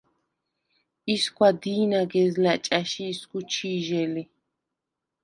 ისგვა 1.13 1.49
დი̄ნაგეზლა̈ 1.61 2.57
ჭა̈ში 2.65 3.03
ისგუ 3.11 3.39
ჩი̄ჟე 3.51 4.03
ლი. 4.13 4.23